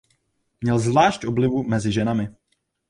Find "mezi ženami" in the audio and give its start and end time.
1.63-2.27